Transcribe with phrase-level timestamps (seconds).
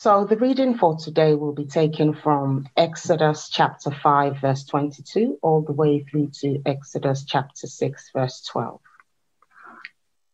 [0.00, 5.62] So the reading for today will be taken from Exodus chapter 5, verse 22, all
[5.62, 8.80] the way through to Exodus chapter 6, verse 12.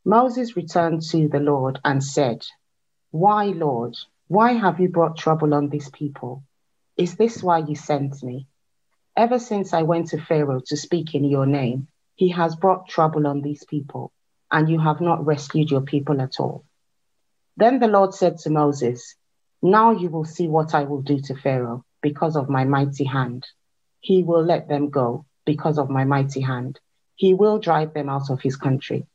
[0.05, 2.45] Moses returned to the Lord and said,
[3.11, 3.97] Why, Lord,
[4.29, 6.43] why have you brought trouble on these people?
[6.99, 8.47] Is this why you sent me?
[9.17, 13.27] Ever since I went to Pharaoh to speak in your name, he has brought trouble
[13.27, 14.13] on these people,
[14.53, 16.67] and you have not rescued your people at all.
[17.57, 19.17] Then the Lord said to Moses,
[19.65, 23.47] now you will see what I will do to Pharaoh because of my mighty hand.
[24.01, 26.79] He will let them go because of my mighty hand.
[27.17, 29.07] He will drive them out of his country.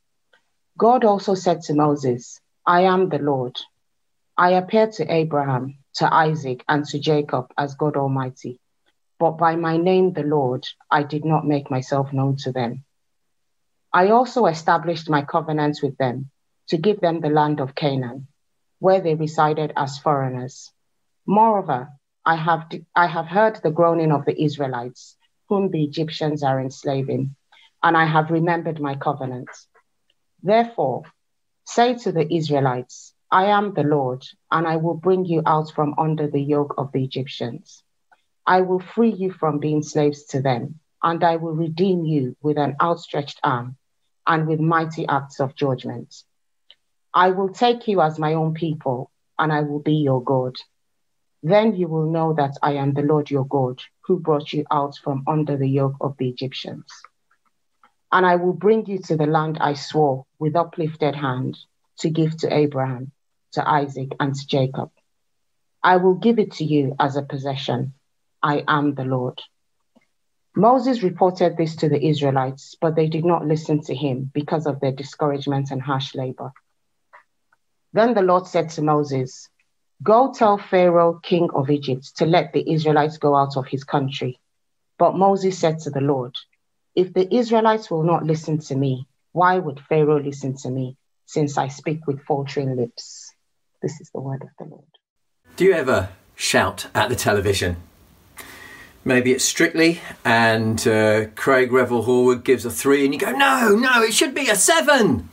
[0.75, 3.57] God also said to Moses, I am the Lord.
[4.35, 8.59] I appeared to Abraham, to Isaac, and to Jacob as God Almighty.
[9.19, 12.85] But by my name, the Lord, I did not make myself known to them.
[13.93, 16.31] I also established my covenant with them
[16.69, 18.28] to give them the land of Canaan
[18.79, 20.71] where they resided as foreigners.
[21.25, 21.89] Moreover,
[22.25, 25.15] I have, I have heard the groaning of the Israelites,
[25.47, 27.35] whom the Egyptians are enslaving,
[27.83, 29.49] and I have remembered my covenant.
[30.43, 31.03] Therefore,
[31.65, 35.95] say to the Israelites, I am the Lord, and I will bring you out from
[35.97, 37.83] under the yoke of the Egyptians.
[38.45, 42.57] I will free you from being slaves to them, and I will redeem you with
[42.57, 43.77] an outstretched arm
[44.25, 46.23] and with mighty acts of judgment.
[47.13, 50.55] I will take you as my own people, and I will be your God.
[51.41, 54.95] Then you will know that I am the Lord your God, who brought you out
[55.03, 56.85] from under the yoke of the Egyptians.
[58.11, 61.57] And I will bring you to the land I swore with uplifted hand
[61.99, 63.11] to give to Abraham,
[63.53, 64.91] to Isaac, and to Jacob.
[65.83, 67.93] I will give it to you as a possession.
[68.43, 69.41] I am the Lord.
[70.55, 74.79] Moses reported this to the Israelites, but they did not listen to him because of
[74.79, 76.51] their discouragement and harsh labor.
[77.93, 79.49] Then the Lord said to Moses,
[80.01, 84.39] Go tell Pharaoh, king of Egypt, to let the Israelites go out of his country.
[84.97, 86.35] But Moses said to the Lord,
[86.95, 91.57] If the Israelites will not listen to me, why would Pharaoh listen to me, since
[91.57, 93.33] I speak with faltering lips?
[93.81, 94.85] This is the word of the Lord.
[95.55, 97.77] Do you ever shout at the television?
[99.03, 103.75] Maybe it's strictly, and uh, Craig Revel Horwood gives a three, and you go, No,
[103.75, 105.29] no, it should be a seven.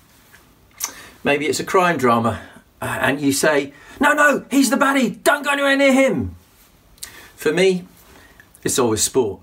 [1.26, 2.40] Maybe it's a crime drama,
[2.80, 6.36] uh, and you say, No, no, he's the baddie, don't go anywhere near him.
[7.34, 7.84] For me,
[8.62, 9.40] it's always sport.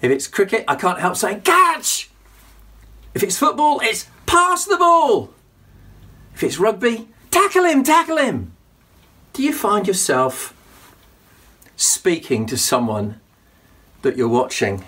[0.00, 2.08] If it's cricket, I can't help saying, Catch!
[3.14, 5.34] If it's football, it's pass the ball.
[6.34, 8.52] If it's rugby, tackle him, tackle him.
[9.32, 10.54] Do you find yourself
[11.74, 13.20] speaking to someone
[14.02, 14.84] that you're watching?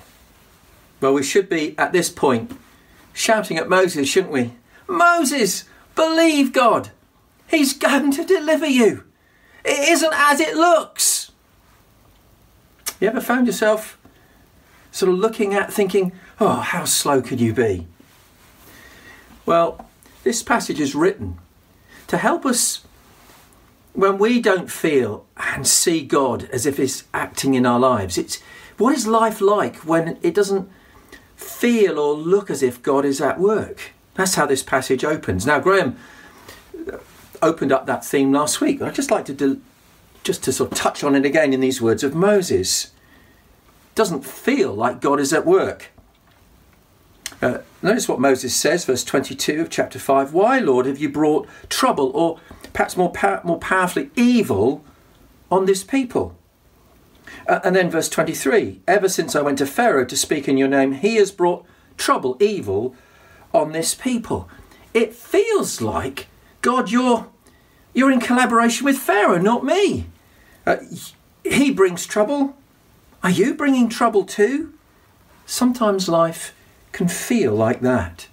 [1.01, 2.53] Well, we should be at this point
[3.13, 4.53] shouting at Moses, shouldn't we?
[4.87, 5.65] Moses,
[5.99, 6.91] Believe God.
[7.49, 9.03] He's going to deliver you.
[9.65, 11.33] It isn't as it looks.
[13.01, 13.99] You ever found yourself
[14.93, 17.89] sort of looking at thinking, oh, how slow could you be?
[19.45, 19.89] Well,
[20.23, 21.37] this passage is written
[22.07, 22.85] to help us
[23.93, 28.17] when we don't feel and see God as if He's acting in our lives.
[28.17, 28.41] It's
[28.77, 30.71] what is life like when it doesn't
[31.35, 33.95] feel or look as if God is at work?
[34.19, 35.47] That's how this passage opens.
[35.47, 35.97] Now, Graham
[37.41, 38.83] opened up that theme last week.
[38.83, 39.61] I'd just like to do,
[40.25, 42.91] just to sort of touch on it again in these words of Moses.
[43.95, 45.91] Doesn't feel like God is at work.
[47.41, 50.35] Uh, notice what Moses says, verse 22 of chapter 5.
[50.35, 52.41] Why, Lord, have you brought trouble, or
[52.73, 54.85] perhaps more, pow- more powerfully, evil
[55.49, 56.37] on this people?
[57.47, 60.67] Uh, and then verse 23 Ever since I went to Pharaoh to speak in your
[60.67, 61.65] name, he has brought
[61.97, 62.97] trouble, evil
[63.53, 64.49] on this people.
[64.95, 66.27] It feels like,
[66.63, 67.29] God, you're,
[67.93, 70.07] you're in collaboration with Pharaoh, not me.
[70.67, 70.77] Uh,
[71.45, 72.57] he brings trouble.
[73.23, 74.75] Are you bringing trouble too?
[75.47, 76.55] Sometimes life
[76.93, 78.29] can feel like that.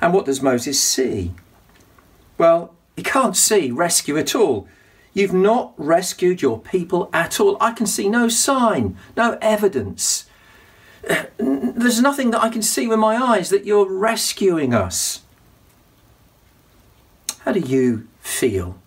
[0.00, 1.32] And what does Moses see?
[2.38, 4.68] Well, he can't see rescue at all.
[5.12, 7.56] You've not rescued your people at all.
[7.60, 10.26] I can see no sign, no evidence
[11.38, 15.22] there's nothing that I can see with my eyes that you're rescuing us.
[17.40, 18.78] How do you feel?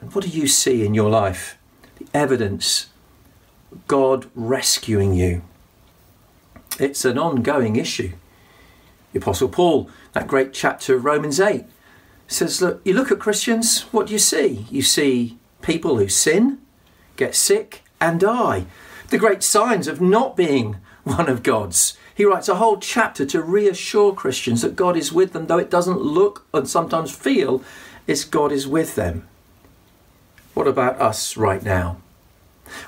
[0.00, 1.56] And what do you see in your life?
[1.98, 2.86] The evidence
[3.86, 5.42] God rescuing you.
[6.78, 8.12] It's an ongoing issue.
[9.12, 11.64] The Apostle Paul, that great chapter of Romans 8,
[12.26, 14.66] says, Look, you look at Christians, what do you see?
[14.70, 16.58] You see people who sin,
[17.16, 18.66] get sick, and die
[19.10, 21.96] the great signs of not being one of God's.
[22.14, 25.70] He writes a whole chapter to reassure Christians that God is with them, though it
[25.70, 27.62] doesn't look and sometimes feel
[28.08, 29.26] as God is with them.
[30.54, 31.98] What about us right now?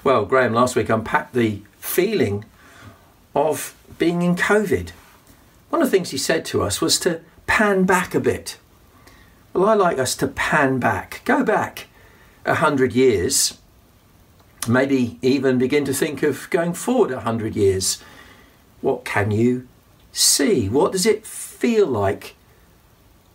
[0.05, 2.45] Well, Graham last week unpacked the feeling
[3.35, 4.91] of being in COVID.
[5.71, 8.59] One of the things he said to us was to pan back a bit.
[9.53, 11.87] Well, I like us to pan back, go back
[12.45, 13.59] a hundred years,
[14.69, 18.03] maybe even begin to think of going forward a hundred years.
[18.81, 19.69] What can you
[20.13, 20.69] see?
[20.69, 22.37] What does it feel like?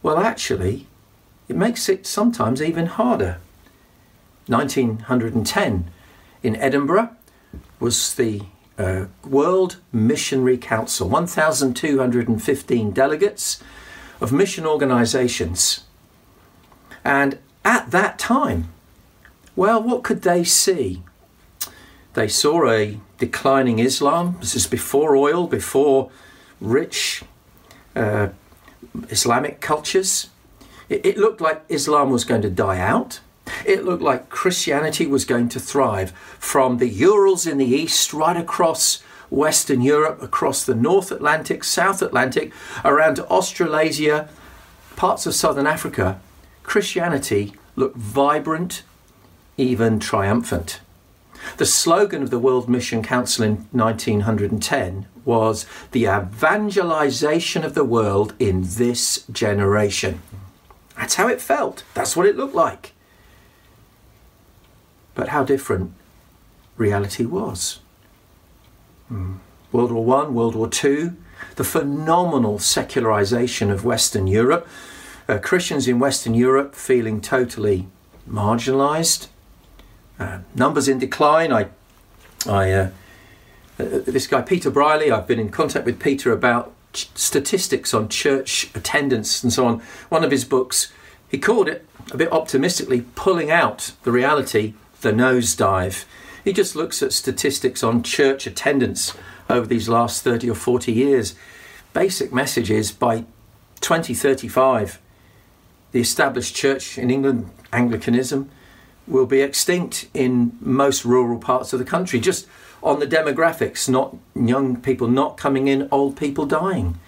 [0.04, 0.88] Well, actually,
[1.48, 3.40] it makes it sometimes even harder.
[4.48, 5.92] 1910
[6.44, 7.10] in Edinburgh
[7.80, 8.44] was the
[8.78, 13.64] uh, World Missionary Council, 1,215 delegates
[14.22, 15.84] of mission organisations.
[17.04, 18.70] And at that time,
[19.56, 21.02] well, what could they see?
[22.18, 24.38] They saw a declining Islam.
[24.40, 26.10] This is before oil, before
[26.60, 27.22] rich
[27.96, 28.30] uh,
[29.10, 30.31] Islamic cultures.
[30.90, 33.19] It, it looked like Islam was going to die out.
[33.64, 36.10] It looked like Christianity was going to thrive
[36.40, 42.02] from the Urals in the east right across Western Europe, across the North Atlantic, South
[42.02, 42.52] Atlantic,
[42.84, 44.28] around Australasia,
[44.96, 46.19] parts of Southern Africa.
[46.64, 48.81] Christianity looked vibrant,
[49.56, 50.80] even triumphant.
[51.57, 58.34] The slogan of the World Mission Council in 1910 was the evangelization of the world
[58.39, 60.22] in this generation.
[60.95, 61.84] That's how it felt.
[61.94, 62.94] That's what it looked like.
[65.16, 65.94] But how different
[66.78, 67.80] reality was.
[69.07, 69.36] Hmm.
[69.72, 71.18] World War One, World War Two,
[71.56, 74.68] the phenomenal secularization of Western Europe,
[75.28, 77.88] uh, Christians in Western Europe feeling totally
[78.30, 79.28] marginalized,
[80.19, 81.52] uh, numbers in decline.
[81.52, 81.68] I,
[82.48, 82.90] I, uh,
[83.80, 85.12] uh, this guy Peter Brierley.
[85.12, 89.80] I've been in contact with Peter about ch- statistics on church attendance and so on.
[90.10, 90.92] One of his books,
[91.30, 96.06] he called it a bit optimistically, pulling out the reality, the nosedive.
[96.44, 99.14] He just looks at statistics on church attendance
[99.50, 101.36] over these last 30 or 40 years.
[101.94, 103.25] Basic message is by
[103.81, 105.00] 2035,
[105.92, 108.50] the established church in England, Anglicanism,
[109.07, 112.48] will be extinct in most rural parts of the country, just
[112.83, 117.00] on the demographics, not young people not coming in, old people dying.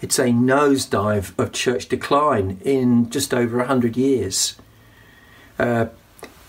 [0.00, 4.56] It's a nosedive of church decline in just over 100 years.
[5.58, 5.86] Uh,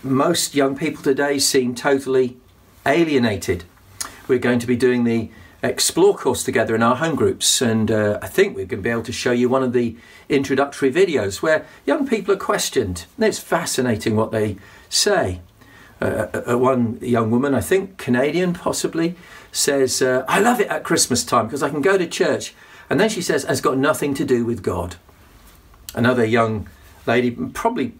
[0.02, 2.36] most young people today seem totally
[2.86, 3.64] alienated.
[4.26, 5.30] We're going to be doing the
[5.64, 8.90] Explore course together in our home groups, and uh, I think we're going to be
[8.90, 9.96] able to show you one of the
[10.28, 13.04] introductory videos where young people are questioned.
[13.16, 14.56] And it's fascinating what they
[14.88, 15.40] say.
[16.00, 19.14] Uh, uh, uh, one young woman, I think Canadian possibly,
[19.52, 22.54] says, uh, I love it at Christmas time because I can go to church.
[22.90, 24.96] And then she says, it's got nothing to do with God.
[25.94, 26.68] Another young
[27.06, 27.94] lady, probably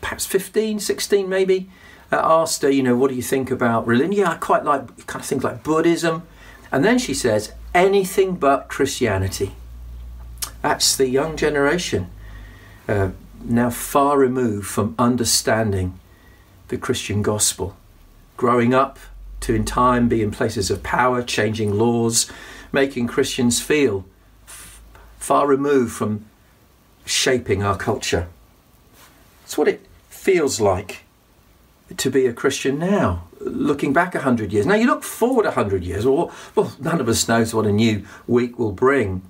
[0.00, 1.68] perhaps 15, 16 maybe,
[2.10, 4.12] uh, asked her, you know, what do you think about religion?
[4.12, 6.22] Yeah, I quite like kind of things like Buddhism.
[6.72, 9.52] And then she says, anything but Christianity.
[10.62, 12.10] That's the young generation,
[12.88, 13.10] uh,
[13.44, 15.98] now far removed from understanding
[16.68, 17.76] the Christian gospel,
[18.36, 18.98] growing up
[19.40, 22.30] to in time be in places of power, changing laws,
[22.72, 24.04] making Christians feel
[24.46, 24.80] f-
[25.18, 26.24] far removed from
[27.04, 28.28] shaping our culture.
[29.44, 31.02] It's what it feels like
[31.96, 34.66] to be a Christian now, looking back a hundred years.
[34.66, 37.72] Now you look forward a hundred years, or well, none of us knows what a
[37.72, 39.22] new week will bring.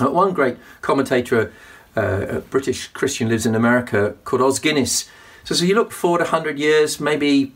[0.00, 1.52] Uh, one great commentator,
[1.96, 5.08] uh, a British Christian, lives in America, called Os Guinness,
[5.44, 7.52] so, so you look forward 100 years, maybe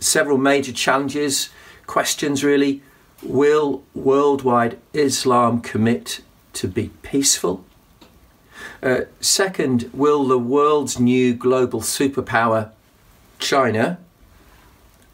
[0.00, 1.50] several major challenges,
[1.86, 2.82] questions really.
[3.22, 6.20] Will worldwide Islam commit
[6.54, 7.64] to be peaceful?
[8.82, 12.70] Uh, second, will the world's new global superpower,
[13.44, 13.98] China,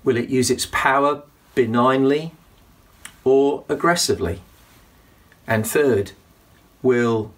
[0.04, 1.24] will it use its power
[1.56, 2.32] benignly
[3.24, 4.40] or aggressively?
[5.46, 6.12] And third,
[6.80, 7.32] will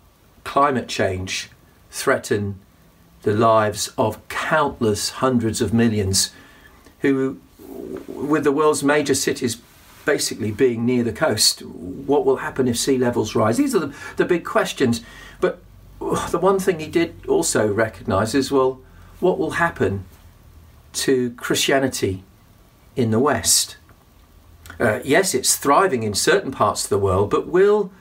[0.45, 1.51] climate change
[1.91, 2.61] threaten
[3.23, 6.33] the lives of countless hundreds of millions
[7.01, 7.41] who,
[8.07, 9.61] with the world's major cities
[10.05, 13.57] basically being near the coast, what will happen if sea levels rise?
[13.57, 15.01] These are the, the big questions.
[15.41, 15.63] But
[16.01, 18.81] oh, the one thing he did also recognise is well,
[19.21, 20.05] what will happen
[20.93, 22.23] to Christianity
[22.97, 23.77] in the West?
[24.79, 27.93] Uh, yes, it's thriving in certain parts of the world, but will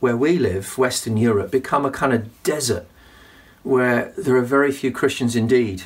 [0.00, 2.86] where we live, Western Europe, become a kind of desert
[3.62, 5.82] where there are very few Christians indeed.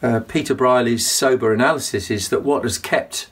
[0.00, 3.28] Uh, Peter Brierley's sober analysis is that what has kept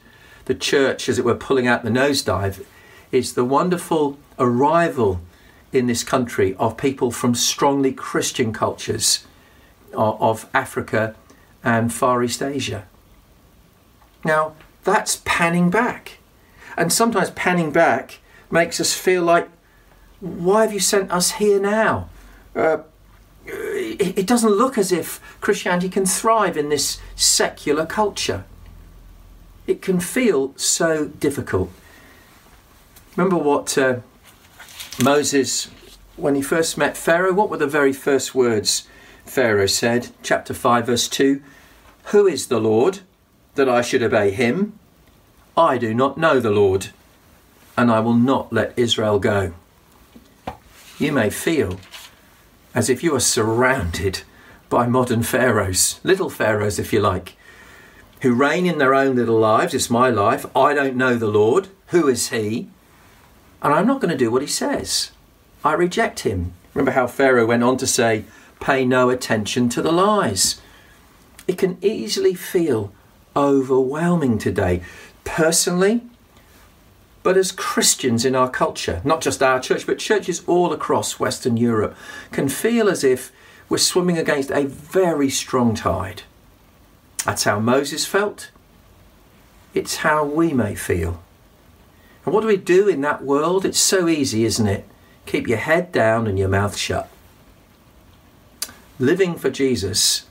[0.46, 2.64] the church, as it were, pulling out the nosedive
[3.12, 5.20] is the wonderful arrival
[5.72, 9.24] in this country of people from strongly Christian cultures
[9.92, 11.14] of Africa
[11.66, 12.86] and Far East Asia.
[14.24, 14.54] Now,
[14.84, 16.18] that's panning back.
[16.76, 18.20] And sometimes panning back
[18.52, 19.48] makes us feel like,
[20.20, 22.08] why have you sent us here now?
[22.54, 22.78] Uh,
[23.46, 28.44] it, doesn't look as if Christianity can thrive in this secular culture.
[29.66, 31.70] It can feel so difficult.
[33.16, 34.00] Remember what uh,
[35.02, 35.68] Moses,
[36.16, 38.86] when he first met Pharaoh, what were the very first words
[39.24, 40.10] Pharaoh said?
[40.22, 41.42] Chapter 5, verse 2
[42.10, 43.00] Who is the Lord
[43.56, 44.78] that I should obey him?
[45.56, 46.90] I do not know the Lord,
[47.76, 49.54] and I will not let Israel go.
[50.98, 51.80] You may feel
[52.76, 54.22] as if you are surrounded
[54.68, 57.36] by modern pharaohs, little pharaohs, if you like,
[58.20, 59.74] who reign in their own little lives.
[59.74, 60.46] It's my life.
[60.56, 61.68] I don't know the Lord.
[61.88, 62.68] Who is He?
[63.60, 65.10] And I'm not going to do what He says.
[65.64, 66.52] I reject Him.
[66.72, 68.24] Remember how Pharaoh went on to say,
[68.60, 70.60] pay no attention to the lies.
[71.46, 72.92] It can easily feel
[73.36, 74.82] overwhelming today,
[75.24, 76.02] personally,
[77.22, 81.56] but as Christians in our culture, not just our church, but churches all across Western
[81.56, 81.96] Europe,
[82.30, 83.32] can feel as if
[83.68, 86.22] we're swimming against a very strong tide.
[87.24, 88.50] That's how Moses felt.
[89.74, 91.20] It's how we may feel.
[92.24, 93.64] And what do we do in that world?
[93.64, 94.84] It's so easy, isn't it?
[95.26, 97.10] Keep your head down and your mouth shut.
[99.00, 100.25] Living for Jesus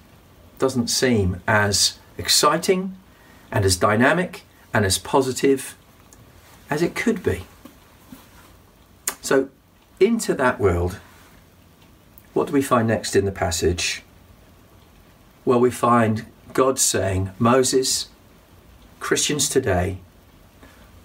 [0.60, 2.96] doesn't seem as exciting
[3.52, 4.44] and as dynamic
[4.74, 5.76] and as positive
[6.70, 7.46] as it could be.
[9.22, 9.50] So,
[10.00, 11.00] into that world,
[12.34, 14.04] what do we find next in the passage?
[15.46, 18.10] Well, we find God saying, Moses,
[19.00, 20.00] Christians today,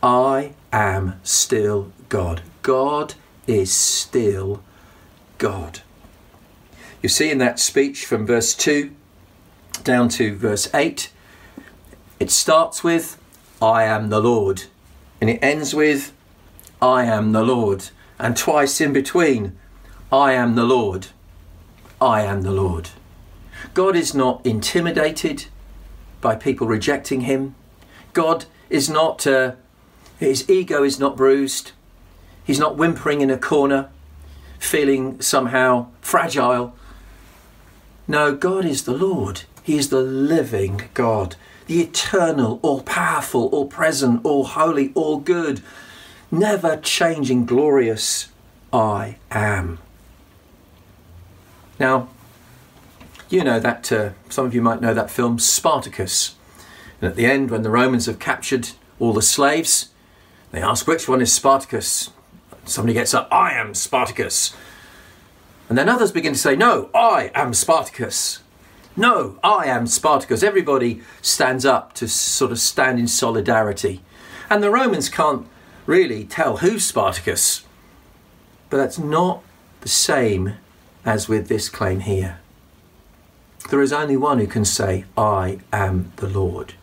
[0.02, 2.42] I am still God.
[2.62, 3.14] God
[3.47, 4.62] is still
[5.38, 5.80] God.
[7.02, 8.90] You see in that speech from verse 2
[9.84, 11.10] down to verse 8,
[12.18, 13.20] it starts with,
[13.60, 14.64] I am the Lord.
[15.20, 16.12] And it ends with,
[16.80, 17.90] I am the Lord.
[18.18, 19.58] And twice in between,
[20.12, 21.08] I am the Lord.
[22.00, 22.90] I am the Lord.
[23.75, 25.46] God is not intimidated
[26.20, 27.54] by people rejecting him.
[28.12, 29.52] God is not, uh,
[30.18, 31.72] his ego is not bruised.
[32.44, 33.90] He's not whimpering in a corner,
[34.58, 36.75] feeling somehow fragile.
[38.08, 39.42] No, God is the Lord.
[39.62, 41.36] He is the living God
[41.70, 45.62] the eternal, all powerful, all present, all holy, all good,
[46.28, 48.26] never changing, glorious
[48.72, 49.78] I am.
[51.78, 52.08] Now,
[53.28, 56.34] you know that, uh, some of you might know that film Spartacus.
[57.00, 59.90] And at the end, when the Romans have captured all the slaves,
[60.50, 62.10] they ask which one is Spartacus.
[62.64, 64.56] Somebody gets up, I am Spartacus.
[65.68, 68.40] And then others begin to say, No, I am Spartacus.
[69.00, 70.42] No, I am Spartacus.
[70.42, 74.02] Everybody stands up to sort of stand in solidarity.
[74.50, 75.47] And the Romans can't
[75.87, 77.64] really tell who's Spartacus.
[78.69, 79.42] But that's not
[79.80, 80.57] the same
[81.02, 82.40] as with this claim here.
[83.71, 86.75] There is only one who can say, I am the Lord.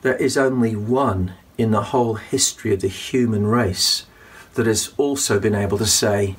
[0.00, 4.06] There is only one in the whole history of the human race
[4.54, 6.36] that has also been able to say,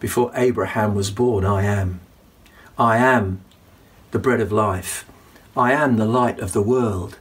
[0.00, 2.00] Before Abraham was born, I am.
[2.78, 3.42] I am
[4.16, 5.04] the bread of life.
[5.54, 7.18] I am the light of the world.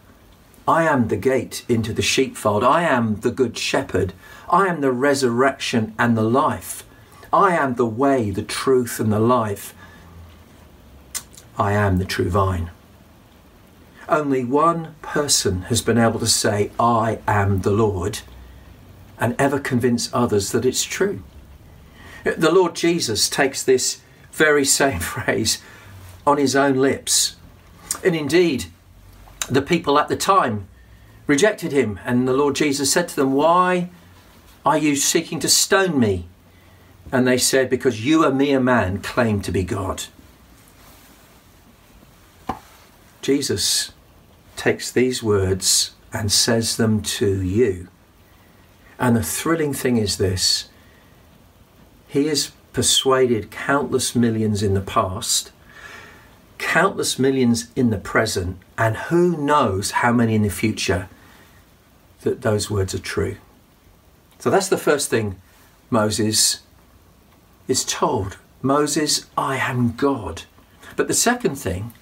[0.65, 2.63] I am the gate into the sheepfold.
[2.63, 4.13] I am the good shepherd.
[4.49, 6.85] I am the resurrection and the life.
[7.33, 9.73] I am the way, the truth, and the life.
[11.57, 12.71] I am the true vine.
[14.07, 18.19] Only one person has been able to say, I am the Lord,
[19.19, 21.21] and ever convince others that it's true.
[22.23, 23.99] The Lord Jesus takes this
[24.31, 25.61] very same phrase
[26.25, 27.35] on his own lips.
[28.03, 28.65] And indeed,
[29.49, 30.67] the people at the time
[31.27, 33.89] rejected him, and the Lord Jesus said to them, Why
[34.65, 36.25] are you seeking to stone me?
[37.11, 40.05] And they said, Because you, a mere man, claim to be God.
[43.21, 43.91] Jesus
[44.55, 47.87] takes these words and says them to you.
[48.99, 50.69] And the thrilling thing is this
[52.07, 55.51] He has persuaded countless millions in the past
[56.75, 61.07] countless millions in the present, and who knows how many in the future
[62.23, 63.37] that those words are true.
[64.39, 65.37] So that's the first thing
[65.89, 66.63] Moses
[67.69, 70.41] is told Moses, I am God.
[70.97, 71.93] But the second thing,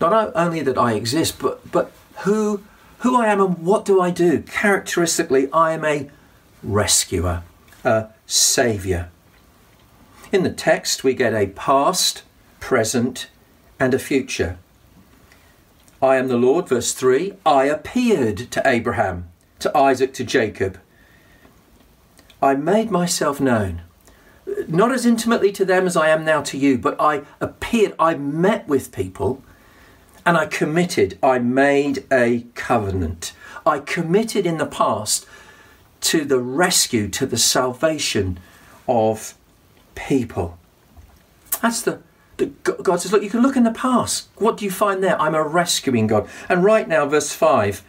[0.00, 2.62] not only that I exist, but, but who,
[2.98, 4.42] who I am and what do I do?
[4.42, 6.08] Characteristically, I am a
[6.62, 7.42] rescuer,
[7.82, 9.10] a saviour.
[10.30, 12.22] In the text, we get a past,
[12.60, 13.26] present,
[13.82, 14.58] and a future.
[16.00, 17.34] I am the Lord, verse 3.
[17.44, 20.78] I appeared to Abraham, to Isaac, to Jacob.
[22.40, 23.82] I made myself known,
[24.68, 28.14] not as intimately to them as I am now to you, but I appeared, I
[28.14, 29.42] met with people,
[30.24, 33.32] and I committed, I made a covenant.
[33.66, 35.26] I committed in the past
[36.02, 38.38] to the rescue, to the salvation
[38.86, 39.34] of
[39.96, 40.56] people.
[41.60, 42.00] That's the,
[42.62, 44.28] God says, look, you can look in the past.
[44.36, 45.20] What do you find there?
[45.20, 46.28] I'm a rescuing God.
[46.48, 47.84] And right now, verse 5,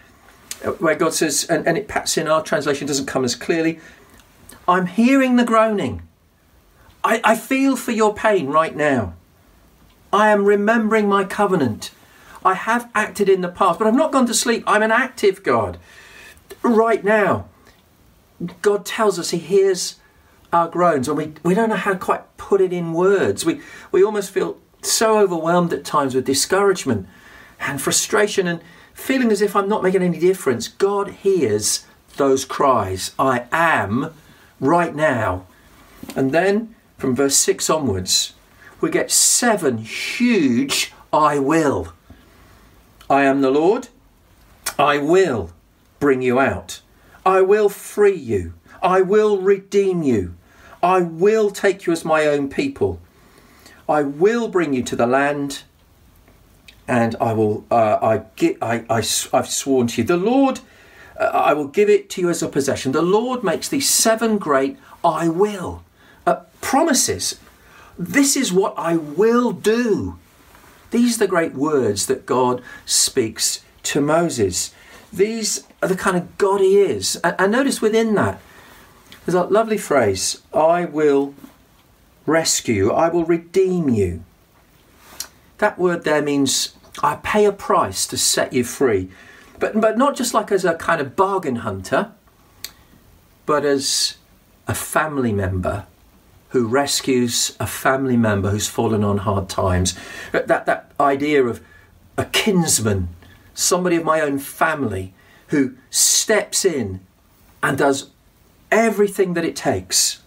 [0.64, 3.80] uh, where God says, and, and it perhaps in our translation doesn't come as clearly,
[4.68, 6.04] I'm hearing the groaning.
[7.04, 9.14] I, I feel for your pain right now.
[10.12, 11.92] I am remembering my covenant.
[12.46, 14.64] I have acted in the past, but I've not gone to sleep.
[14.68, 15.80] I'm an active God.
[16.62, 17.48] Right now,
[18.62, 19.96] God tells us He hears
[20.54, 23.44] our groans, and we, we don't know how to quite put it in words.
[23.44, 27.08] We, we almost feel so overwhelmed at times with discouragement
[27.60, 28.62] and frustration and
[28.94, 30.68] feeling as if I'm not making any difference.
[30.68, 31.86] God hears
[32.18, 33.12] those cries.
[33.18, 34.14] I am
[34.60, 35.46] right now.
[36.16, 38.34] And then from verse 6 onwards,
[38.80, 41.94] we get seven huge I will.
[43.10, 43.88] I am the Lord.
[44.78, 45.52] I will
[46.00, 46.82] bring you out.
[47.26, 48.54] I will free you.
[48.82, 50.36] I will redeem you.
[50.84, 53.00] I will take you as my own people.
[53.88, 55.64] I will bring you to the land,
[56.88, 57.66] and I will.
[57.72, 60.04] Uh, I, get, I, I, I've sworn to you.
[60.04, 60.60] The Lord,
[61.18, 62.92] uh, I will give it to you as a possession.
[62.92, 65.84] The Lord makes these seven great I will
[66.28, 67.40] uh, promises.
[67.98, 70.20] This is what I will do.
[70.92, 74.74] These are the great words that God speaks to Moses.
[75.12, 77.16] These are the kind of God he is.
[77.18, 78.42] And, and notice within that,
[79.26, 81.34] there's a lovely phrase I will
[82.26, 84.24] rescue, I will redeem you.
[85.58, 89.10] That word there means I pay a price to set you free.
[89.60, 92.12] But, but not just like as a kind of bargain hunter,
[93.46, 94.18] but as
[94.68, 95.86] a family member
[96.50, 99.98] who rescues a family member who's fallen on hard times.
[100.32, 101.62] That, that idea of
[102.18, 103.10] a kinsman,
[103.54, 105.14] somebody of my own family
[105.48, 107.00] who steps in
[107.62, 108.10] and does
[108.74, 110.22] everything that it takes.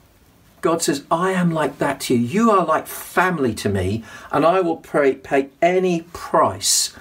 [0.61, 2.21] God says, I am like that to you.
[2.21, 6.97] You are like family to me, and I will pay, pay any price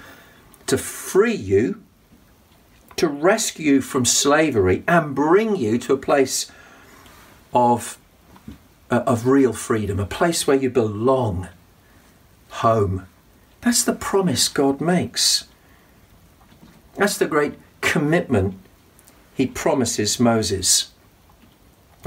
[0.66, 1.82] to free you,
[2.96, 6.50] to rescue you from slavery, and bring you to a place
[7.54, 7.98] of,
[8.90, 11.48] uh, of real freedom, a place where you belong,
[12.48, 13.06] home.
[13.60, 15.44] That's the promise God makes.
[16.94, 18.54] That's the great commitment
[19.34, 20.92] he promises Moses.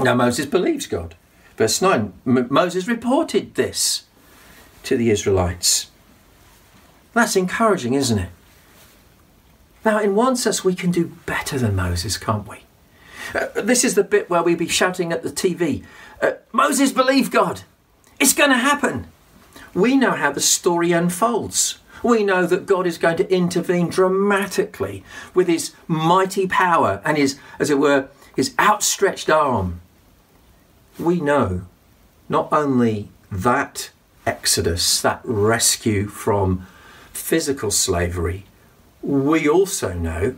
[0.02, 1.14] Now, Moses believes God.
[1.56, 4.04] Verse 9 M- Moses reported this
[4.84, 5.90] to the Israelites.
[7.12, 8.30] That's encouraging, isn't it?
[9.84, 12.58] Now, in one sense, we can do better than Moses, can't we?
[13.34, 15.84] Uh, this is the bit where we be shouting at the TV
[16.20, 17.62] uh, Moses believed God.
[18.18, 19.06] It's going to happen.
[19.72, 21.78] We know how the story unfolds.
[22.02, 27.38] We know that God is going to intervene dramatically with his mighty power and his,
[27.58, 29.80] as it were, his outstretched arm.
[30.98, 31.62] We know
[32.28, 33.90] not only that
[34.26, 36.66] exodus, that rescue from
[37.12, 38.44] physical slavery,
[39.02, 40.36] we also know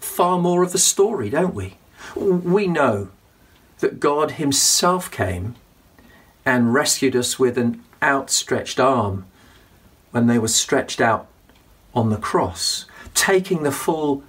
[0.00, 1.76] far more of the story, don't we?
[2.16, 3.08] We know
[3.80, 5.54] that God Himself came
[6.44, 9.26] and rescued us with an outstretched arm
[10.10, 11.28] when they were stretched out
[11.94, 14.22] on the cross, taking the full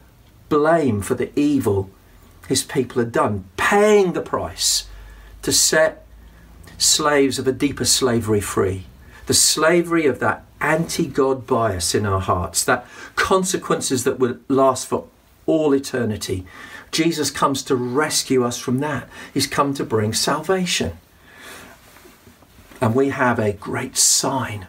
[0.50, 1.90] blame for the evil
[2.48, 4.88] His people had done, paying the price
[5.42, 6.06] to set
[6.78, 8.86] slaves of a deeper slavery free.
[9.28, 14.88] The slavery of that anti God bias in our hearts, that consequences that will last
[14.88, 15.08] for
[15.46, 16.46] all eternity.
[16.92, 19.08] Jesus comes to rescue us from that.
[19.34, 20.98] He's come to bring salvation.
[22.80, 24.68] And we have a great sign.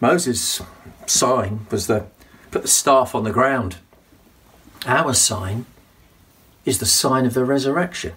[0.00, 0.62] Moses'
[1.06, 2.06] sign was the
[2.50, 3.78] put the staff on the ground.
[4.86, 5.66] Our sign
[6.64, 8.12] is the sign of the resurrection.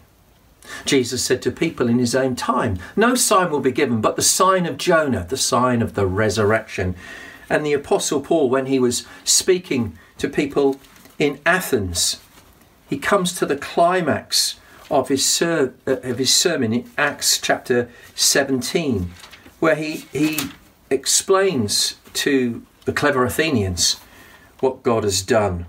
[0.85, 4.21] Jesus said to people in his own time, No sign will be given but the
[4.21, 6.95] sign of Jonah, the sign of the resurrection.
[7.49, 10.79] And the Apostle Paul, when he was speaking to people
[11.17, 12.21] in Athens.
[12.89, 17.89] He comes to the climax of his, ser- uh, of his sermon in Acts chapter
[18.15, 19.11] 17,
[19.59, 20.39] where he, he
[20.89, 23.99] explains to the clever Athenians
[24.61, 25.65] what God has done.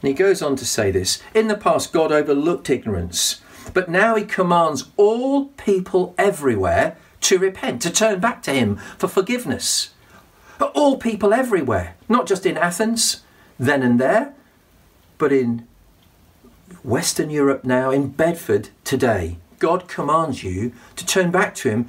[0.00, 4.14] And he goes on to say this In the past, God overlooked ignorance, but now
[4.14, 9.90] he commands all people everywhere to repent, to turn back to him for forgiveness.
[10.74, 13.22] All people everywhere, not just in Athens,
[13.58, 14.34] then and there,
[15.18, 15.66] but in
[16.82, 19.38] Western Europe now, in Bedford today.
[19.58, 21.88] God commands you to turn back to Him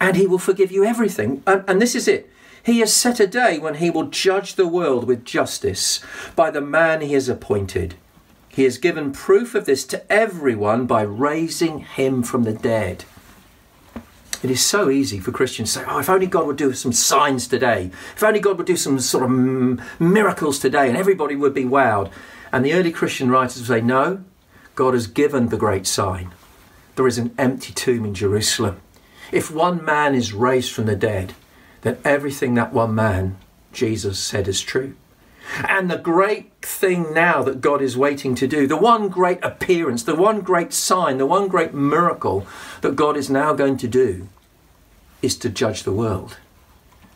[0.00, 1.42] and He will forgive you everything.
[1.46, 2.30] And, and this is it.
[2.62, 6.00] He has set a day when He will judge the world with justice
[6.34, 7.94] by the man He has appointed.
[8.56, 13.04] He has given proof of this to everyone by raising Him from the dead.
[14.42, 16.94] It is so easy for Christians to say, oh, if only God would do some
[16.94, 19.30] signs today, if only God would do some sort of
[20.00, 22.10] miracles today, and everybody would be wowed.
[22.50, 24.24] And the early Christian writers would say, no,
[24.74, 26.32] God has given the great sign.
[26.94, 28.80] There is an empty tomb in Jerusalem.
[29.32, 31.34] If one man is raised from the dead,
[31.82, 33.36] then everything that one man,
[33.74, 34.94] Jesus, said is true.
[35.68, 40.02] And the great thing now that God is waiting to do, the one great appearance,
[40.02, 42.46] the one great sign, the one great miracle
[42.80, 44.28] that God is now going to do
[45.22, 46.36] is to judge the world.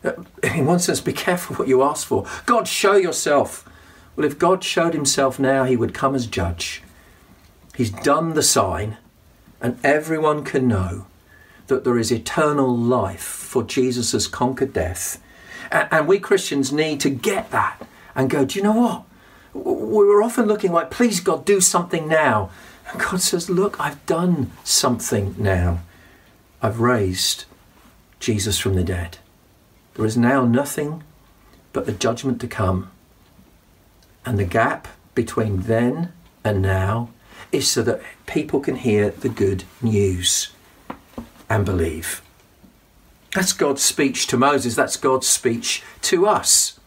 [0.04, 0.12] Uh,
[0.42, 2.26] in one sense, be careful what you ask for.
[2.46, 3.68] God, show yourself.
[4.16, 6.82] Well, if God showed himself now, he would come as judge.
[7.74, 8.98] He's done the sign,
[9.60, 11.06] and everyone can know
[11.68, 15.22] that there is eternal life, for Jesus has conquered death.
[15.70, 17.80] And we Christians need to get that
[18.20, 19.04] and go, do you know what?
[19.54, 22.50] We were often looking like, please God, do something now.
[22.90, 25.80] And God says, look, I've done something now.
[26.60, 27.46] I've raised
[28.18, 29.16] Jesus from the dead.
[29.94, 31.02] There is now nothing
[31.72, 32.90] but the judgment to come.
[34.26, 36.12] And the gap between then
[36.44, 37.08] and now
[37.52, 40.50] is so that people can hear the good news
[41.48, 42.20] and believe.
[43.34, 46.79] That's God's speech to Moses, that's God's speech to us.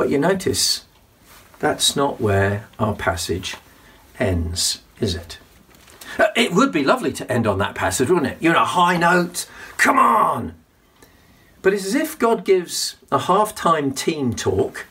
[0.00, 0.86] But you notice
[1.58, 3.56] that's not where our passage
[4.18, 5.36] ends, is it?
[6.18, 8.38] Uh, it would be lovely to end on that passage, wouldn't it?
[8.40, 9.46] You're on a high note.
[9.76, 10.54] Come on!
[11.60, 14.86] But it's as if God gives a half time team talk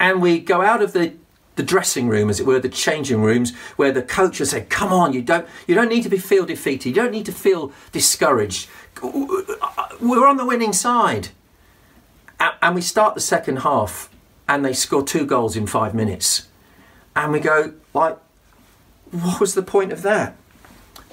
[0.00, 1.14] and we go out of the,
[1.54, 4.92] the dressing room, as it were, the changing rooms, where the coach has said, Come
[4.92, 6.88] on, you don't, you don't need to be feel defeated.
[6.88, 8.68] You don't need to feel discouraged.
[9.00, 11.28] We're on the winning side.
[12.40, 14.08] And we start the second half
[14.48, 16.48] and they score two goals in five minutes.
[17.14, 18.18] And we go, like,
[19.10, 20.36] what was the point of that?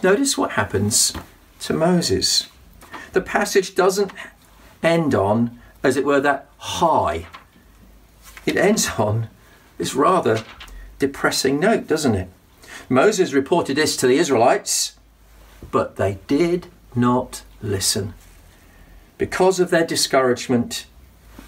[0.01, 1.13] Notice what happens
[1.61, 2.47] to Moses.
[3.13, 4.11] The passage doesn't
[4.83, 7.27] end on, as it were, that high.
[8.45, 9.29] It ends on
[9.77, 10.43] this rather
[10.99, 12.29] depressing note, doesn't it?
[12.89, 14.95] Moses reported this to the Israelites,
[15.71, 18.13] but they did not listen.
[19.17, 20.85] Because of their discouragement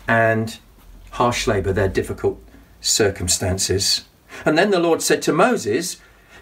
[0.09, 0.57] and
[1.11, 2.41] harsh labour, their difficult
[2.81, 4.05] circumstances.
[4.43, 5.97] And then the Lord said to Moses,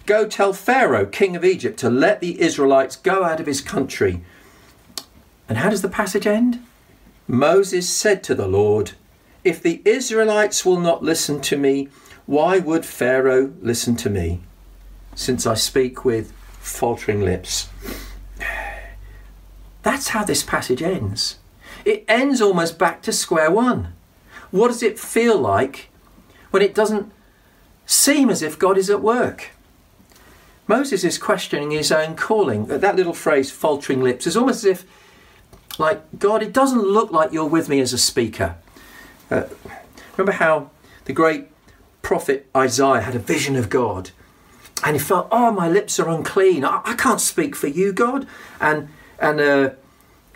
[0.06, 4.24] Go tell Pharaoh, king of Egypt, to let the Israelites go out of his country.
[5.50, 6.64] And how does the passage end?
[7.28, 8.94] Moses said to the Lord,
[9.44, 11.90] If the Israelites will not listen to me,
[12.26, 14.40] why would Pharaoh listen to me,
[15.14, 17.68] since I speak with faltering lips?
[19.84, 21.36] That's how this passage ends.
[21.88, 23.94] It ends almost back to square one.
[24.52, 25.88] What does it feel like
[26.52, 27.14] when it doesn't
[27.86, 29.52] seem as if God is at work?
[30.68, 32.66] Moses is questioning his own calling.
[32.66, 34.86] That little phrase, faltering lips, is almost as if,
[35.80, 38.58] like, God, it doesn't look like you're with me as a speaker.
[39.32, 39.44] Uh,
[40.18, 40.72] remember how
[41.06, 41.48] the great
[42.02, 44.12] prophet Isaiah had a vision of God
[44.84, 46.66] and he felt, oh, my lips are unclean.
[46.66, 48.28] I, I can't speak for you, God.
[48.60, 49.70] And, and uh,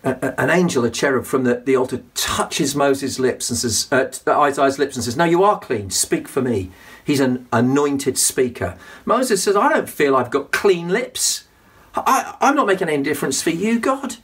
[0.03, 4.79] an angel, a cherub from the, the altar, touches Moses' lips and says, uh, Isaiah's
[4.79, 5.91] lips and says, No, you are clean.
[5.91, 6.71] Speak for me.
[7.03, 8.77] He's an anointed speaker.
[9.05, 11.45] Moses says, I don't feel I've got clean lips.
[11.93, 14.17] I, I'm not making any difference for you, God.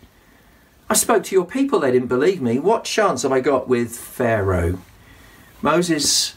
[0.90, 2.60] I spoke to your people, they didn't believe me.
[2.60, 4.80] What chance have I got with Pharaoh?
[5.62, 6.36] Moses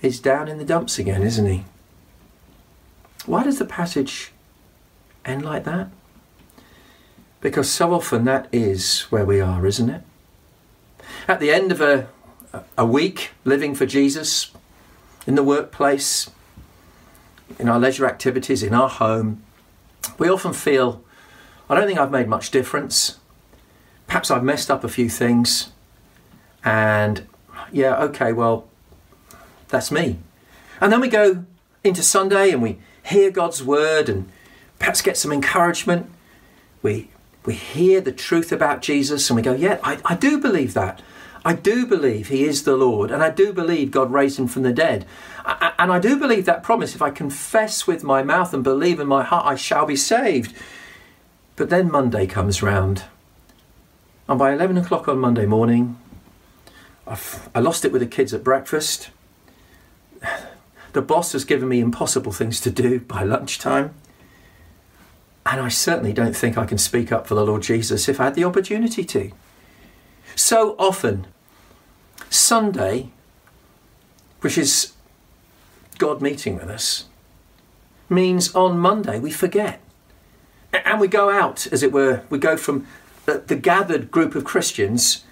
[0.00, 1.64] is down in the dumps again, isn't he?
[3.26, 4.32] Why does the passage
[5.24, 5.88] end like that?
[7.42, 10.02] Because so often that is where we are, isn't it?
[11.28, 12.08] At the end of a,
[12.78, 14.52] a week living for Jesus,
[15.26, 16.30] in the workplace,
[17.58, 19.42] in our leisure activities, in our home,
[20.18, 21.02] we often feel,
[21.68, 23.18] I don't think I've made much difference.
[24.06, 25.72] Perhaps I've messed up a few things.
[26.64, 27.26] And
[27.72, 28.68] yeah, okay, well,
[29.68, 30.18] that's me.
[30.80, 31.44] And then we go
[31.82, 34.28] into Sunday and we hear God's word and
[34.78, 36.10] perhaps get some encouragement.
[36.82, 37.10] We,
[37.44, 41.02] we hear the truth about Jesus and we go, yeah, I, I do believe that.
[41.44, 44.62] I do believe he is the Lord, and I do believe God raised him from
[44.62, 45.06] the dead.
[45.44, 49.08] And I do believe that promise if I confess with my mouth and believe in
[49.08, 50.56] my heart, I shall be saved.
[51.56, 53.04] But then Monday comes round,
[54.28, 55.98] And by 11 o'clock on Monday morning,
[57.08, 59.10] I've, I lost it with the kids at breakfast.
[60.92, 63.94] The boss has given me impossible things to do by lunchtime.
[65.52, 68.24] And I certainly don't think I can speak up for the Lord Jesus if I
[68.24, 69.30] had the opportunity to.
[70.34, 71.26] So often,
[72.30, 73.10] Sunday,
[74.40, 74.94] which is
[75.98, 77.04] God meeting with us,
[78.08, 79.82] means on Monday we forget.
[80.72, 82.86] And we go out, as it were, we go from
[83.26, 85.22] the gathered group of Christians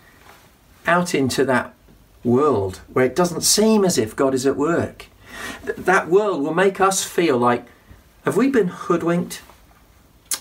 [0.86, 1.72] out into that
[2.22, 5.06] world where it doesn't seem as if God is at work.
[5.64, 7.64] That world will make us feel like,
[8.26, 9.40] have we been hoodwinked?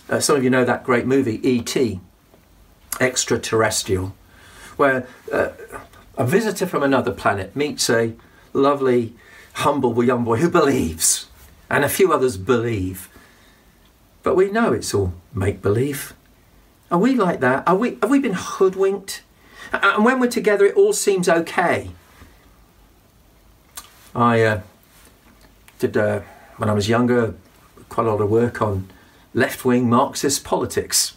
[0.09, 1.99] Uh, some of you know that great movie, E.T.,
[2.99, 4.15] Extraterrestrial,
[4.75, 5.49] where uh,
[6.17, 8.13] a visitor from another planet meets a
[8.51, 9.13] lovely,
[9.53, 11.27] humble young boy who believes,
[11.69, 13.07] and a few others believe.
[14.23, 16.13] But we know it's all make believe.
[16.89, 17.67] Are we like that?
[17.67, 19.21] Are we, have we been hoodwinked?
[19.71, 21.91] And when we're together, it all seems okay.
[24.15, 24.61] I uh,
[25.77, 26.21] did, uh,
[26.57, 27.35] when I was younger,
[27.89, 28.89] quite a lot of work on
[29.33, 31.15] left wing Marxist politics.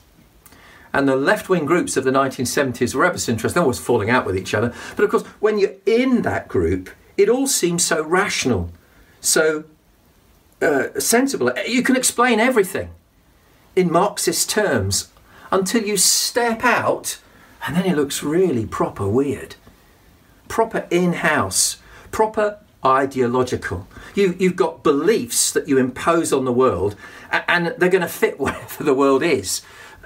[0.93, 3.79] And the left wing groups of the 1970s were ever so interesting, They were always
[3.79, 4.75] falling out with each other.
[4.95, 8.71] But of course, when you're in that group, it all seems so rational,
[9.21, 9.65] so
[10.61, 11.51] uh, sensible.
[11.67, 12.91] You can explain everything
[13.75, 15.11] in Marxist terms
[15.51, 17.19] until you step out
[17.67, 19.55] and then it looks really proper weird.
[20.49, 21.79] Proper in house,
[22.11, 23.87] proper ideological.
[24.15, 26.97] You, you've got beliefs that you impose on the world
[27.33, 29.63] and they're going to fit whatever the world is.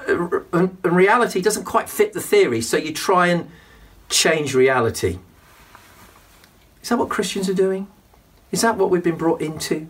[0.09, 3.51] Uh, and reality doesn't quite fit the theory, so you try and
[4.09, 5.19] change reality.
[6.83, 7.89] Is that what Christians are doing?
[8.53, 9.89] Is that what we've been brought into?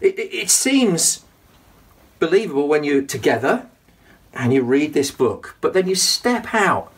[0.00, 1.24] It, it, it seems
[2.18, 3.66] believable when you're together
[4.34, 6.92] and you read this book, but then you step out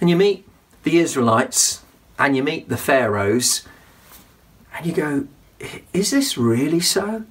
[0.00, 0.48] and you meet
[0.82, 1.82] the Israelites
[2.18, 3.66] and you meet the Pharaohs
[4.74, 5.28] and you go,
[5.92, 7.24] is this really so?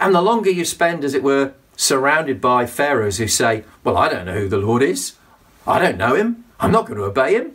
[0.00, 4.08] And the longer you spend, as it were, surrounded by pharaohs who say, Well, I
[4.08, 5.12] don't know who the Lord is.
[5.66, 6.44] I don't know him.
[6.58, 7.52] I'm not going to obey him.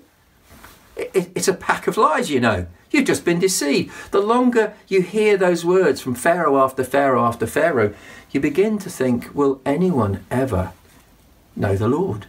[0.95, 2.67] It's a pack of lies, you know.
[2.91, 4.11] You've just been deceived.
[4.11, 7.93] The longer you hear those words from Pharaoh after Pharaoh after Pharaoh,
[8.31, 10.71] you begin to think, Will anyone ever
[11.55, 12.27] know the Lord?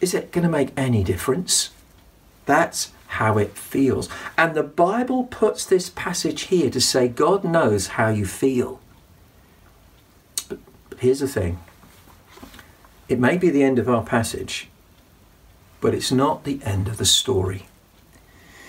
[0.00, 1.70] Is it going to make any difference?
[2.46, 4.08] That's how it feels.
[4.38, 8.80] And the Bible puts this passage here to say God knows how you feel.
[10.48, 10.58] But,
[10.98, 11.58] here's the thing
[13.08, 14.68] it may be the end of our passage,
[15.80, 17.66] but it's not the end of the story.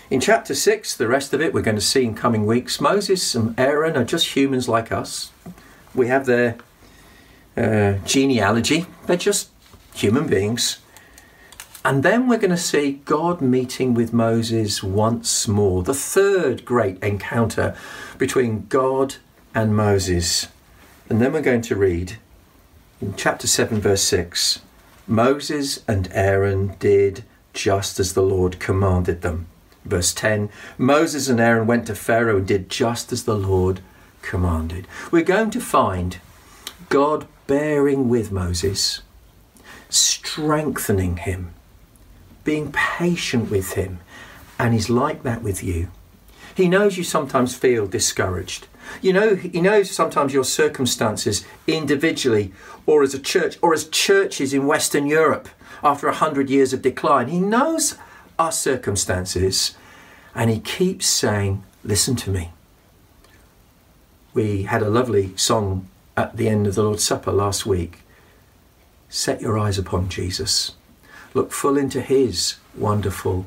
[0.09, 3.35] In chapter 6, the rest of it we're going to see in coming weeks, Moses
[3.35, 5.31] and Aaron are just humans like us.
[5.95, 6.57] We have their
[7.55, 9.51] uh, genealogy, they're just
[9.93, 10.79] human beings.
[11.85, 16.97] And then we're going to see God meeting with Moses once more, the third great
[17.03, 17.75] encounter
[18.17, 19.15] between God
[19.53, 20.47] and Moses.
[21.09, 22.17] And then we're going to read
[23.01, 24.61] in chapter 7, verse 6
[25.05, 29.47] Moses and Aaron did just as the Lord commanded them.
[29.83, 33.81] Verse 10 Moses and Aaron went to Pharaoh and did just as the Lord
[34.21, 34.87] commanded.
[35.11, 36.19] We're going to find
[36.87, 39.01] God bearing with Moses,
[39.89, 41.53] strengthening him
[42.43, 43.99] being patient with Him,
[44.59, 45.89] and He's like that with you.
[46.55, 48.67] He knows you sometimes feel discouraged.
[49.01, 52.53] You know, He knows sometimes your circumstances individually
[52.85, 55.49] or as a church or as churches in Western Europe
[55.83, 57.27] after a hundred years of decline.
[57.27, 57.97] He knows
[58.37, 59.75] our circumstances
[60.35, 62.51] and He keeps saying, Listen to me.
[64.33, 67.99] We had a lovely song at the end of the Lord's Supper last week.
[69.09, 70.71] Set your eyes upon Jesus.
[71.33, 73.45] Look full into His wonderful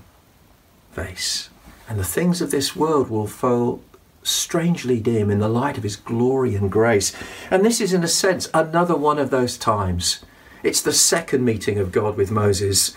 [0.93, 1.51] face.
[1.89, 3.83] And the things of this world will fall
[4.23, 7.15] strangely dim in the light of His glory and grace.
[7.51, 10.25] And this is, in a sense, another one of those times.
[10.63, 12.97] It's the second meeting of God with Moses.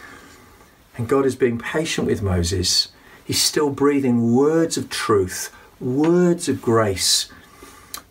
[0.98, 2.88] And God is being patient with Moses.
[3.24, 7.32] He's still breathing words of truth, words of grace,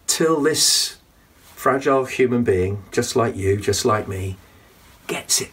[0.07, 0.97] till this
[1.41, 4.37] fragile human being, just like you, just like me,
[5.09, 5.51] gets it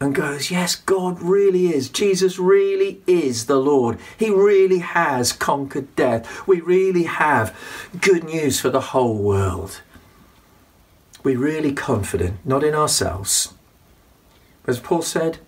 [0.00, 1.90] and goes, Yes, God really is.
[1.90, 3.98] Jesus really is the Lord.
[4.18, 6.46] He really has conquered death.
[6.46, 7.54] We really have
[8.00, 9.82] good news for the whole world.
[11.22, 13.52] We're really confident, not in ourselves.
[14.66, 15.38] As Paul said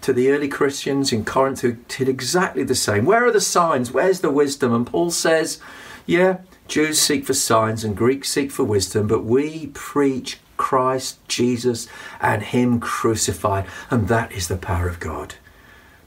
[0.00, 3.92] to the early Christians in Corinth who did exactly the same Where are the signs?
[3.92, 4.74] Where's the wisdom?
[4.74, 5.60] And Paul says,
[6.04, 11.88] Yeah, Jews seek for signs and Greeks seek for wisdom, but we preach Christ Jesus
[12.20, 13.64] and Him crucified.
[13.90, 15.36] And that is the power of God.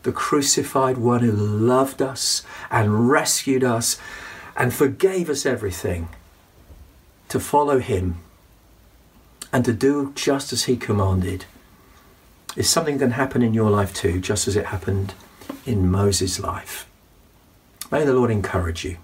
[0.04, 4.00] The crucified one who loved us and rescued us
[4.56, 6.10] and forgave us everything.
[7.30, 8.18] To follow Him
[9.52, 11.46] and to do just as He commanded
[12.56, 15.16] is something that can happen in your life too, just as it happened
[15.66, 16.88] in Moses' life.
[17.92, 18.98] May the Lord encourage you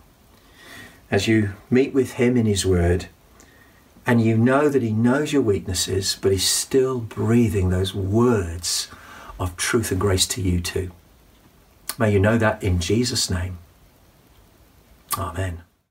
[1.09, 3.07] as you meet with Him in His Word
[4.09, 8.87] and you know that He knows your weaknesses, but He's still breathing those words
[9.39, 10.91] of truth and grace to you too.
[11.99, 13.59] May you know that in Jesus' name.
[15.15, 15.61] Amen.